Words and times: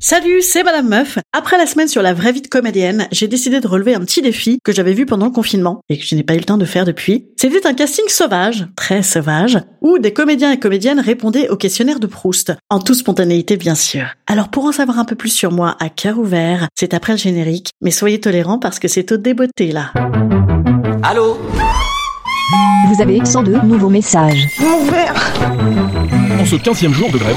Salut, 0.00 0.42
c'est 0.42 0.62
Madame 0.62 0.88
Meuf. 0.88 1.18
Après 1.32 1.58
la 1.58 1.66
semaine 1.66 1.88
sur 1.88 2.02
la 2.02 2.14
vraie 2.14 2.30
vie 2.30 2.40
de 2.40 2.46
comédienne, 2.46 3.08
j'ai 3.10 3.26
décidé 3.26 3.58
de 3.58 3.66
relever 3.66 3.96
un 3.96 4.00
petit 4.00 4.22
défi 4.22 4.60
que 4.62 4.70
j'avais 4.70 4.92
vu 4.92 5.06
pendant 5.06 5.26
le 5.26 5.32
confinement 5.32 5.80
et 5.88 5.98
que 5.98 6.04
je 6.04 6.14
n'ai 6.14 6.22
pas 6.22 6.34
eu 6.34 6.38
le 6.38 6.44
temps 6.44 6.56
de 6.56 6.64
faire 6.64 6.84
depuis. 6.84 7.26
C'était 7.36 7.66
un 7.66 7.74
casting 7.74 8.04
sauvage, 8.06 8.68
très 8.76 9.02
sauvage, 9.02 9.58
où 9.80 9.98
des 9.98 10.12
comédiens 10.12 10.52
et 10.52 10.60
comédiennes 10.60 11.00
répondaient 11.00 11.48
au 11.48 11.56
questionnaire 11.56 11.98
de 11.98 12.06
Proust, 12.06 12.52
en 12.70 12.78
toute 12.78 12.94
spontanéité 12.94 13.56
bien 13.56 13.74
sûr. 13.74 14.04
Alors 14.28 14.50
pour 14.50 14.66
en 14.66 14.72
savoir 14.72 15.00
un 15.00 15.04
peu 15.04 15.16
plus 15.16 15.30
sur 15.30 15.50
moi 15.50 15.76
à 15.80 15.88
cœur 15.88 16.20
ouvert, 16.20 16.68
c'est 16.78 16.94
après 16.94 17.14
le 17.14 17.18
générique, 17.18 17.70
mais 17.80 17.90
soyez 17.90 18.20
tolérants 18.20 18.60
parce 18.60 18.78
que 18.78 18.86
c'est 18.86 19.10
au 19.10 19.16
débeauté 19.16 19.72
là. 19.72 19.92
Allô 21.02 21.38
Vous 22.94 23.02
avez 23.02 23.24
102 23.24 23.62
nouveaux 23.62 23.90
messages. 23.90 24.46
En 26.40 26.46
ce 26.46 26.54
15e 26.54 26.92
jour 26.92 27.10
de 27.10 27.18
grève, 27.18 27.36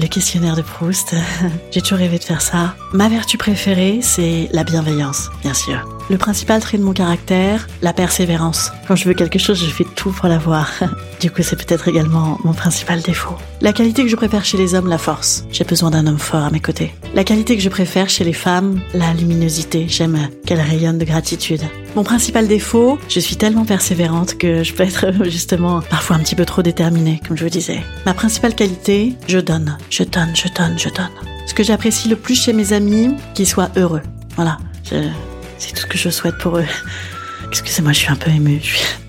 Le 0.00 0.06
questionnaire 0.08 0.56
de 0.56 0.62
Proust, 0.62 1.14
j'ai 1.70 1.80
toujours 1.80 1.98
rêvé 1.98 2.18
de 2.18 2.24
faire 2.24 2.40
ça. 2.40 2.74
Ma 2.92 3.08
vertu 3.08 3.38
préférée, 3.38 4.00
c'est 4.02 4.48
la 4.50 4.64
bienveillance, 4.64 5.30
bien 5.42 5.54
sûr. 5.54 5.88
Le 6.10 6.18
principal 6.18 6.60
trait 6.60 6.78
de 6.78 6.82
mon 6.82 6.92
caractère, 6.92 7.68
la 7.82 7.92
persévérance. 7.92 8.72
Quand 8.88 8.96
je 8.96 9.04
veux 9.04 9.14
quelque 9.14 9.38
chose, 9.38 9.64
je 9.64 9.70
fais 9.70 9.86
tout 9.94 10.10
pour 10.10 10.28
l'avoir. 10.28 10.72
Du 11.20 11.30
coup, 11.30 11.42
c'est 11.42 11.56
peut-être 11.56 11.88
également 11.88 12.38
mon 12.44 12.52
principal 12.52 13.00
défaut. 13.00 13.36
La 13.62 13.72
qualité 13.72 14.02
que 14.02 14.10
je 14.10 14.16
préfère 14.16 14.44
chez 14.44 14.58
les 14.58 14.74
hommes, 14.74 14.88
la 14.88 14.98
force. 14.98 15.46
J'ai 15.50 15.64
besoin 15.64 15.90
d'un 15.90 16.06
homme 16.06 16.18
fort 16.18 16.42
à 16.42 16.50
mes 16.50 16.60
côtés. 16.60 16.92
La 17.14 17.24
qualité 17.24 17.56
que 17.56 17.62
je 17.62 17.70
préfère 17.70 18.10
chez 18.10 18.22
les 18.24 18.34
femmes, 18.34 18.80
la 18.92 19.14
luminosité. 19.14 19.86
J'aime 19.88 20.28
qu'elle 20.44 20.60
rayonne 20.60 20.98
de 20.98 21.06
gratitude. 21.06 21.62
Mon 21.96 22.04
principal 22.04 22.46
défaut, 22.46 22.98
je 23.08 23.18
suis 23.18 23.36
tellement 23.36 23.64
persévérante 23.64 24.36
que 24.36 24.62
je 24.62 24.74
peux 24.74 24.82
être 24.82 25.06
justement 25.24 25.80
parfois 25.80 26.16
un 26.16 26.18
petit 26.18 26.34
peu 26.34 26.44
trop 26.44 26.60
déterminée, 26.60 27.22
comme 27.26 27.38
je 27.38 27.44
vous 27.44 27.50
disais. 27.50 27.80
Ma 28.04 28.12
principale 28.12 28.54
qualité, 28.54 29.14
je 29.28 29.38
donne, 29.38 29.78
je 29.88 30.02
donne, 30.02 30.36
je 30.36 30.46
donne, 30.54 30.78
je 30.78 30.90
donne. 30.90 31.08
Ce 31.46 31.54
que 31.54 31.64
j'apprécie 31.64 32.10
le 32.10 32.16
plus 32.16 32.34
chez 32.34 32.52
mes 32.52 32.74
amis, 32.74 33.14
qu'ils 33.32 33.46
soient 33.46 33.70
heureux. 33.76 34.02
Voilà, 34.34 34.58
c'est 34.84 35.72
tout 35.72 35.80
ce 35.80 35.86
que 35.86 35.96
je 35.96 36.10
souhaite 36.10 36.36
pour 36.36 36.58
eux. 36.58 36.66
Excusez-moi, 37.48 37.92
je 37.92 37.98
suis 38.00 38.10
un 38.10 38.16
peu 38.16 38.30
émue, 38.30 38.60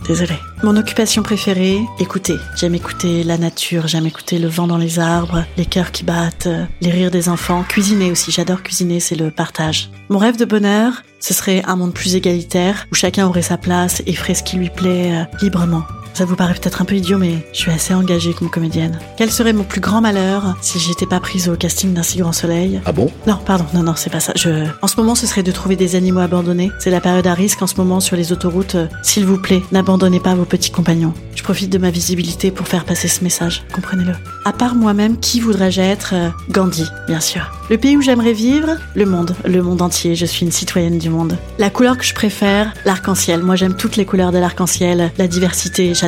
désolée. 0.07 0.39
Mon 0.63 0.75
occupation 0.75 1.21
préférée, 1.21 1.79
écouter. 1.99 2.35
J'aime 2.55 2.75
écouter 2.75 3.23
la 3.23 3.37
nature, 3.37 3.87
j'aime 3.87 4.07
écouter 4.07 4.39
le 4.39 4.47
vent 4.47 4.67
dans 4.67 4.77
les 4.77 4.99
arbres, 4.99 5.43
les 5.57 5.65
cœurs 5.65 5.91
qui 5.91 6.03
battent, 6.03 6.47
euh, 6.47 6.65
les 6.81 6.89
rires 6.89 7.11
des 7.11 7.29
enfants. 7.29 7.63
Cuisiner 7.67 8.11
aussi, 8.11 8.31
j'adore 8.31 8.63
cuisiner, 8.63 8.99
c'est 8.99 9.15
le 9.15 9.29
partage. 9.29 9.89
Mon 10.09 10.17
rêve 10.17 10.37
de 10.37 10.45
bonheur, 10.45 11.03
ce 11.19 11.33
serait 11.33 11.63
un 11.65 11.75
monde 11.75 11.93
plus 11.93 12.15
égalitaire, 12.15 12.87
où 12.91 12.95
chacun 12.95 13.27
aurait 13.27 13.41
sa 13.41 13.57
place 13.57 14.01
et 14.05 14.13
ferait 14.13 14.33
ce 14.33 14.43
qui 14.43 14.57
lui 14.57 14.69
plaît 14.69 15.11
euh, 15.11 15.23
librement. 15.41 15.83
Ça 16.17 16.25
vous 16.25 16.35
paraît 16.35 16.55
peut-être 16.55 16.81
un 16.81 16.85
peu 16.85 16.95
idiot, 16.95 17.19
mais 17.19 17.45
je 17.53 17.59
suis 17.59 17.69
assez 17.69 17.93
engagée 17.93 18.33
comme 18.33 18.49
comédienne. 18.49 18.97
Quel 19.17 19.29
serait 19.29 19.53
mon 19.53 19.63
plus 19.63 19.81
grand 19.81 20.01
malheur 20.01 20.55
si 20.63 20.79
j'étais 20.79 21.05
pas 21.05 21.19
prise 21.19 21.47
au 21.47 21.55
casting 21.55 21.93
d'un 21.93 22.01
si 22.01 22.17
grand 22.17 22.31
soleil? 22.31 22.81
Ah 22.87 22.91
bon? 22.91 23.11
Non, 23.27 23.37
pardon, 23.45 23.65
non, 23.75 23.83
non, 23.83 23.93
c'est 23.95 24.09
pas 24.09 24.19
ça. 24.19 24.33
Je... 24.35 24.65
En 24.81 24.87
ce 24.87 24.97
moment, 24.97 25.13
ce 25.13 25.27
serait 25.27 25.43
de 25.43 25.51
trouver 25.51 25.75
des 25.75 25.95
animaux 25.95 26.21
abandonnés. 26.21 26.71
C'est 26.79 26.89
la 26.89 27.01
période 27.01 27.27
à 27.27 27.35
risque 27.35 27.61
en 27.61 27.67
ce 27.67 27.75
moment 27.75 27.99
sur 27.99 28.15
les 28.15 28.31
autoroutes. 28.31 28.73
Euh, 28.73 28.87
S'il 29.03 29.27
vous 29.27 29.37
plaît, 29.37 29.61
n'abandonnez 29.71 30.19
pas 30.19 30.33
vos 30.33 30.45
petits 30.45 30.71
compagnons. 30.71 31.13
Je 31.35 31.43
profite 31.43 31.69
de 31.69 31.77
ma 31.77 31.91
visibilité 31.91 32.49
pour 32.49 32.67
faire 32.67 32.83
passer 32.83 33.07
ce 33.07 33.23
message, 33.23 33.63
comprenez-le. 33.71 34.13
À 34.43 34.53
part 34.53 34.73
moi-même, 34.73 35.19
qui 35.19 35.39
voudrais-je 35.39 35.81
être? 35.81 36.15
Euh, 36.15 36.29
Gandhi, 36.49 36.87
bien 37.07 37.19
sûr. 37.19 37.51
Le 37.69 37.77
pays 37.77 37.95
où 37.95 38.01
j'aimerais 38.01 38.33
vivre? 38.33 38.69
Le 38.95 39.05
monde, 39.05 39.35
le 39.45 39.61
monde 39.61 39.83
entier. 39.83 40.15
Je 40.15 40.25
suis 40.25 40.47
une 40.47 40.51
citoyenne 40.51 40.97
du 40.97 41.11
monde. 41.11 41.37
La 41.59 41.69
couleur 41.69 41.95
que 41.95 42.03
je 42.03 42.15
préfère? 42.15 42.73
L'arc-en-ciel. 42.85 43.43
Moi, 43.43 43.55
j'aime 43.55 43.75
toutes 43.75 43.97
les 43.97 44.05
couleurs 44.05 44.31
de 44.31 44.39
l'arc-en-ciel, 44.39 45.11
la 45.15 45.27
diversité, 45.27 45.93
j'adore. 45.93 46.06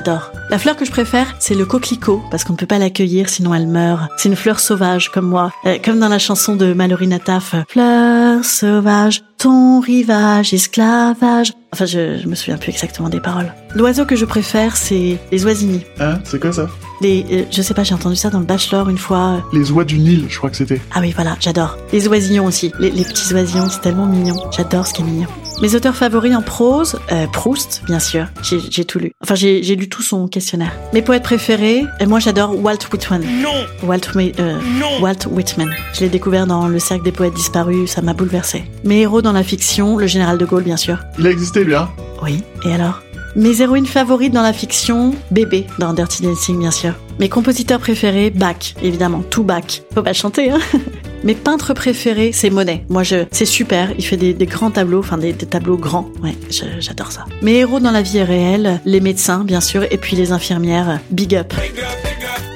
La 0.50 0.58
fleur 0.60 0.76
que 0.76 0.86
je 0.86 0.92
préfère, 0.92 1.36
c'est 1.40 1.56
le 1.56 1.66
coquelicot, 1.66 2.22
parce 2.32 2.44
qu'on 2.44 2.54
ne 2.54 2.58
peut 2.58 2.66
pas 2.66 2.80
l'accueillir 2.80 3.30
sinon 3.30 3.54
elle 3.54 3.68
meurt. 3.68 4.10
C'est 4.18 4.30
une 4.30 4.36
fleur 4.36 4.60
sauvage, 4.60 5.10
comme 5.10 5.28
moi. 5.28 5.52
Euh, 5.66 5.78
comme 5.84 6.00
dans 6.00 6.08
la 6.10 6.20
chanson 6.20 6.56
de 6.56 6.74
Mallory 6.74 7.08
Nataf. 7.08 7.56
Fleur 7.68 8.44
sauvage, 8.46 9.24
ton 9.38 9.80
rivage, 9.80 10.54
esclavage. 10.54 11.54
Enfin, 11.74 11.86
je, 11.86 12.28
me 12.28 12.36
souviens 12.36 12.58
plus 12.58 12.72
exactement 12.72 13.10
des 13.10 13.20
paroles. 13.20 13.54
L'oiseau 13.76 14.06
que 14.06 14.16
je 14.16 14.26
préfère, 14.26 14.78
c'est 14.78 15.18
les 15.32 15.46
oisignies. 15.46 15.86
Hein 16.00 16.20
C'est 16.24 16.40
quoi 16.40 16.54
ça? 16.54 16.68
Les, 17.02 17.26
euh, 17.32 17.44
je 17.52 17.62
sais 17.62 17.74
pas, 17.74 17.84
j'ai 17.84 17.94
entendu 17.94 18.16
ça 18.16 18.30
dans 18.30 18.40
le 18.40 18.46
Bachelor 18.46 18.90
une 18.90 18.98
fois. 18.98 19.44
Les 19.54 19.72
oies 19.72 19.86
du 19.86 20.00
Nil, 20.00 20.26
je 20.30 20.38
crois 20.38 20.50
que 20.50 20.58
c'était. 20.58 20.82
Ah 20.94 21.00
oui, 21.00 21.12
voilà, 21.16 21.38
j'adore. 21.40 21.78
Les 21.94 22.08
oisillons 22.08 22.46
aussi. 22.46 22.72
Les, 22.80 22.92
les 22.92 23.04
petits 23.04 23.34
oisillons, 23.34 23.70
c'est 23.70 23.82
tellement 23.82 24.06
mignon. 24.06 24.36
J'adore 24.56 24.86
ce 24.88 24.94
qui 24.94 25.02
est 25.02 25.06
mignon. 25.06 25.28
Mes 25.62 25.76
auteurs 25.76 25.96
favoris 25.96 26.34
en 26.36 26.42
prose, 26.42 27.00
euh, 27.12 27.28
Proust, 27.28 27.82
bien 27.86 28.00
sûr. 28.00 28.28
J'ai 28.44 28.60
j'ai 28.70 28.86
tout 28.86 29.00
lu. 29.00 29.12
Enfin, 29.22 29.36
j'ai 29.36 29.62
j'ai 29.62 29.76
lu 29.76 29.90
tout 29.90 30.02
son 30.02 30.28
questionnaire. 30.28 30.72
Mes 30.94 31.02
poètes 31.02 31.24
préférés, 31.24 31.84
et 32.00 32.06
moi 32.06 32.20
j'adore 32.20 32.58
Walt 32.58 32.78
Whitman. 32.92 33.22
Non 33.42 33.66
Walt, 33.84 34.00
euh, 34.18 34.58
Non 34.80 35.02
Walt 35.02 35.28
Whitman. 35.30 35.70
Je 35.94 36.02
l'ai 36.02 36.10
découvert 36.10 36.48
dans 36.48 36.68
Le 36.68 36.80
Cercle 36.80 37.04
des 37.04 37.12
Poètes 37.12 37.34
Disparus, 37.34 37.92
ça 37.92 38.02
m'a 38.02 38.14
bouleversé. 38.14 38.64
Mes 38.86 39.02
héros 39.02 39.22
dans 39.22 39.34
la 39.34 39.44
fiction, 39.44 39.98
le 39.98 40.08
général 40.08 40.38
de 40.38 40.46
Gaulle, 40.46 40.64
bien 40.64 40.78
sûr. 40.78 41.00
Il 41.18 41.28
a 41.28 41.30
existé, 41.30 41.64
lui, 41.66 41.76
hein? 41.76 41.90
Oui, 42.22 42.42
et 42.64 42.74
alors? 42.74 43.02
Mes 43.36 43.62
héroïnes 43.62 43.86
favorites 43.86 44.34
dans 44.34 44.42
la 44.42 44.54
fiction, 44.54 45.14
Bébé 45.30 45.68
dans 45.78 45.94
Dirty 45.94 46.24
Dancing 46.24 46.58
bien 46.58 46.72
sûr. 46.72 46.96
Mes 47.20 47.30
compositeurs 47.30 47.80
préférés, 47.80 48.32
Bach, 48.32 48.74
évidemment, 48.82 49.22
tout 49.30 49.44
Bach. 49.44 49.84
Faut 49.94 50.02
pas 50.02 50.14
chanter, 50.14 50.50
hein 50.50 50.60
Mes 51.24 51.36
peintres 51.36 51.74
préférés, 51.74 52.32
c'est 52.32 52.50
Monet. 52.50 52.86
Moi, 52.90 53.04
je, 53.04 53.26
c'est 53.32 53.46
super. 53.46 53.92
Il 53.98 54.06
fait 54.06 54.18
des, 54.18 54.34
grands 54.46 54.72
tableaux, 54.72 55.00
enfin 55.00 55.18
des, 55.18 55.34
tableaux 55.34 55.78
grands. 55.78 56.10
Ouais, 56.24 56.36
j'adore 56.80 57.12
ça. 57.12 57.26
Mes 57.42 57.56
héros 57.56 57.80
dans 57.80 57.92
la 57.92 58.02
vie 58.02 58.24
réelle, 58.24 58.80
les 58.86 59.02
médecins, 59.02 59.44
bien 59.44 59.62
sûr, 59.62 59.84
et 59.92 59.98
puis 59.98 60.16
les 60.16 60.32
infirmières. 60.32 61.00
Big 61.12 61.36
up. 61.36 61.54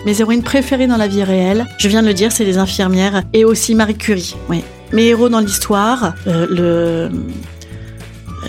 Mes 0.05 0.21
héroïnes 0.21 0.43
préférées 0.43 0.87
dans 0.87 0.97
la 0.97 1.07
vie 1.07 1.23
réelle, 1.23 1.65
je 1.77 1.87
viens 1.87 2.01
de 2.01 2.07
le 2.07 2.13
dire, 2.13 2.31
c'est 2.31 2.45
les 2.45 2.57
infirmières 2.57 3.23
et 3.33 3.45
aussi 3.45 3.75
Marie 3.75 3.95
Curie. 3.95 4.35
Oui. 4.49 4.63
Mes 4.91 5.05
héros 5.05 5.29
dans 5.29 5.39
l'histoire, 5.39 6.13
euh, 6.27 6.47
le 6.49 7.09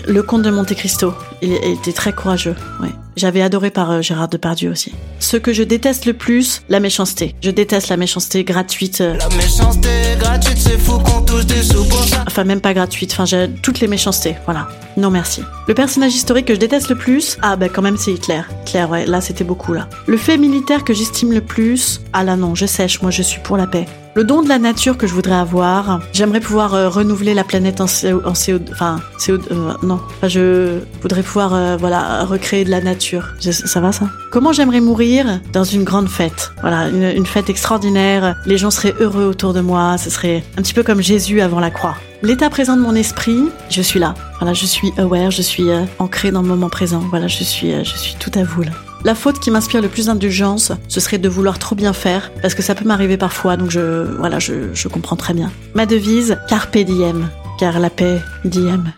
le 0.07 0.23
comte 0.23 0.43
de 0.43 0.49
Monte 0.49 0.73
Cristo. 0.75 1.13
Il 1.45 1.53
était 1.53 1.93
très 1.93 2.11
courageux. 2.11 2.55
Ouais. 2.81 2.89
J'avais 3.17 3.41
adoré 3.41 3.69
par 3.69 3.91
euh, 3.91 4.01
Gérard 4.01 4.27
Depardieu 4.27 4.71
aussi. 4.71 4.91
Ce 5.19 5.37
que 5.37 5.53
je 5.53 5.61
déteste 5.63 6.05
le 6.05 6.13
plus, 6.13 6.63
la 6.69 6.79
méchanceté. 6.79 7.35
Je 7.41 7.51
déteste 7.51 7.89
la 7.89 7.97
méchanceté 7.97 8.43
gratuite. 8.43 8.99
euh, 9.01 9.15
La 9.17 9.29
méchanceté 9.37 9.89
gratuite, 10.19 10.57
c'est 10.57 10.77
fou 10.77 10.97
qu'on 10.99 11.21
touche 11.21 11.45
des 11.45 11.61
sous 11.61 11.85
pour 11.85 12.03
ça. 12.03 12.23
Enfin, 12.27 12.43
même 12.43 12.61
pas 12.61 12.73
gratuite. 12.73 13.11
Enfin, 13.13 13.25
j'ai 13.25 13.49
toutes 13.61 13.79
les 13.79 13.87
méchancetés. 13.87 14.35
Voilà. 14.45 14.67
Non, 14.97 15.11
merci. 15.11 15.43
Le 15.67 15.73
personnage 15.73 16.15
historique 16.15 16.47
que 16.47 16.55
je 16.55 16.59
déteste 16.59 16.89
le 16.89 16.95
plus, 16.95 17.37
ah, 17.41 17.55
bah, 17.55 17.69
quand 17.69 17.81
même, 17.83 17.97
c'est 17.97 18.11
Hitler. 18.11 18.41
Hitler, 18.63 18.85
ouais. 18.85 19.05
Là, 19.05 19.21
c'était 19.21 19.43
beaucoup, 19.43 19.73
là. 19.73 19.87
Le 20.07 20.17
fait 20.17 20.37
militaire 20.37 20.83
que 20.83 20.93
j'estime 20.93 21.31
le 21.31 21.41
plus, 21.41 22.01
ah 22.11 22.23
là, 22.23 22.35
non, 22.35 22.55
je 22.55 22.65
sèche. 22.65 23.01
Moi, 23.01 23.11
je 23.11 23.21
suis 23.21 23.39
pour 23.41 23.55
la 23.55 23.67
paix. 23.67 23.85
Le 24.17 24.23
don 24.23 24.41
de 24.41 24.47
la 24.47 24.59
nature 24.59 24.97
que 24.97 25.07
je 25.07 25.13
voudrais 25.13 25.35
avoir, 25.35 25.99
j'aimerais 26.13 26.39
pouvoir 26.39 26.73
euh, 26.73 26.87
renouveler 26.87 27.33
la 27.33 27.43
planète 27.43 27.81
en 27.81 27.85
CO, 27.85 28.21
en 28.23 28.31
enfin 28.31 29.01
CO, 29.19 29.33
euh, 29.33 29.73
non, 29.83 29.99
enfin, 30.05 30.29
je 30.29 30.79
voudrais 31.01 31.21
pouvoir 31.21 31.53
euh, 31.53 31.75
voilà 31.75 32.23
recréer 32.23 32.63
de 32.63 32.69
la 32.69 32.79
nature. 32.79 33.27
Ça 33.41 33.81
va 33.81 33.91
ça? 33.91 34.07
Comment 34.31 34.53
j'aimerais 34.53 34.79
mourir 34.79 35.41
dans 35.51 35.65
une 35.65 35.83
grande 35.83 36.07
fête? 36.07 36.53
Voilà, 36.61 36.87
une, 36.87 37.03
une 37.03 37.25
fête 37.25 37.49
extraordinaire. 37.49 38.37
Les 38.45 38.57
gens 38.57 38.71
seraient 38.71 38.95
heureux 39.01 39.25
autour 39.25 39.53
de 39.53 39.59
moi. 39.59 39.97
Ce 39.97 40.09
serait 40.09 40.45
un 40.57 40.61
petit 40.61 40.73
peu 40.73 40.83
comme 40.83 41.01
Jésus 41.01 41.41
avant 41.41 41.59
la 41.59 41.69
croix. 41.69 41.97
L'état 42.23 42.49
présent 42.49 42.77
de 42.77 42.81
mon 42.81 42.95
esprit, 42.95 43.49
je 43.69 43.81
suis 43.81 43.99
là. 43.99 44.13
Voilà, 44.39 44.53
je 44.53 44.65
suis 44.65 44.93
aware, 44.97 45.29
je 45.29 45.41
suis 45.41 45.69
euh, 45.69 45.83
ancré 45.99 46.31
dans 46.31 46.41
le 46.41 46.47
moment 46.47 46.69
présent. 46.69 47.03
Voilà, 47.09 47.27
je 47.27 47.43
suis, 47.43 47.71
je 47.83 47.97
suis 47.97 48.15
tout 48.17 48.31
à 48.35 48.45
vous 48.45 48.63
là. 48.63 48.71
La 49.05 49.13
faute 49.13 49.39
qui 49.39 49.51
m'inspire 49.51 49.83
le 49.83 49.87
plus 49.87 50.07
d'indulgence, 50.07 50.71
ce 50.87 50.99
serait 50.99 51.19
de 51.19 51.29
vouloir 51.29 51.59
trop 51.59 51.75
bien 51.75 51.93
faire, 51.93 52.31
parce 52.41 52.55
que 52.55 52.63
ça 52.63 52.73
peut 52.73 52.85
m'arriver 52.85 53.17
parfois, 53.17 53.55
donc 53.55 53.69
je, 53.69 54.01
voilà, 54.17 54.39
je, 54.39 54.73
je 54.73 54.87
comprends 54.87 55.15
très 55.15 55.35
bien. 55.35 55.51
Ma 55.75 55.85
devise, 55.85 56.39
carpe 56.49 56.75
diem, 56.75 57.29
car 57.59 57.77
la 57.77 57.91
paix 57.91 58.19
diem. 58.45 58.91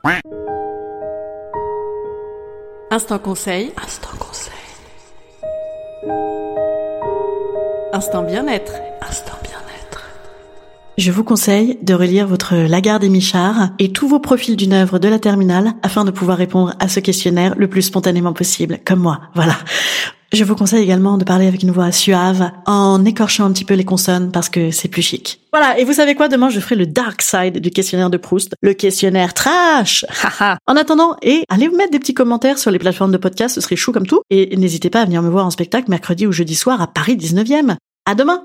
Instant 2.89 3.19
conseil. 3.19 3.73
Instant 3.83 4.15
conseil. 4.17 4.53
Instant 7.91 8.23
bien-être. 8.23 8.71
Instant 8.71 8.71
bien-être. 8.71 8.86
Je 10.97 11.11
vous 11.11 11.23
conseille 11.23 11.77
de 11.83 11.93
relire 11.93 12.25
votre 12.25 12.55
Lagarde 12.55 13.03
et 13.03 13.09
Michard 13.09 13.69
et 13.77 13.91
tous 13.91 14.07
vos 14.07 14.19
profils 14.19 14.55
d'une 14.55 14.73
œuvre 14.73 14.97
de 14.97 15.07
la 15.07 15.19
terminale 15.19 15.73
afin 15.83 16.03
de 16.05 16.09
pouvoir 16.09 16.39
répondre 16.39 16.73
à 16.79 16.87
ce 16.87 16.99
questionnaire 16.99 17.53
le 17.55 17.67
plus 17.67 17.83
spontanément 17.83 18.33
possible, 18.33 18.79
comme 18.83 19.01
moi. 19.01 19.21
Voilà. 19.35 19.57
Je 20.33 20.43
vous 20.43 20.55
conseille 20.55 20.81
également 20.81 21.19
de 21.19 21.23
parler 21.23 21.45
avec 21.45 21.61
une 21.61 21.69
voix 21.69 21.91
suave 21.91 22.49
en 22.65 23.05
écorchant 23.05 23.45
un 23.45 23.51
petit 23.51 23.63
peu 23.63 23.75
les 23.75 23.85
consonnes 23.85 24.31
parce 24.31 24.49
que 24.49 24.71
c'est 24.71 24.87
plus 24.87 25.03
chic. 25.03 25.39
Voilà, 25.53 25.79
et 25.79 25.83
vous 25.83 25.93
savez 25.93 26.15
quoi? 26.15 26.29
Demain, 26.29 26.49
je 26.49 26.59
ferai 26.59 26.73
le 26.73 26.87
dark 26.87 27.21
side 27.21 27.59
du 27.59 27.69
questionnaire 27.69 28.09
de 28.09 28.17
Proust, 28.17 28.55
le 28.63 28.73
questionnaire 28.73 29.35
trash. 29.35 30.03
En 30.65 30.75
attendant, 30.75 31.15
et 31.21 31.43
allez 31.47 31.67
vous 31.67 31.77
mettre 31.77 31.91
des 31.91 31.99
petits 31.99 32.15
commentaires 32.15 32.57
sur 32.57 32.71
les 32.71 32.79
plateformes 32.79 33.11
de 33.11 33.17
podcast, 33.17 33.53
ce 33.53 33.61
serait 33.61 33.75
chou 33.75 33.91
comme 33.91 34.07
tout. 34.07 34.21
Et 34.31 34.57
n'hésitez 34.57 34.89
pas 34.89 35.01
à 35.01 35.05
venir 35.05 35.21
me 35.21 35.29
voir 35.29 35.45
en 35.45 35.51
spectacle 35.51 35.91
mercredi 35.91 36.25
ou 36.25 36.31
jeudi 36.31 36.55
soir 36.55 36.81
à 36.81 36.87
Paris 36.87 37.17
19e. 37.17 37.75
À 38.05 38.15
demain 38.15 38.43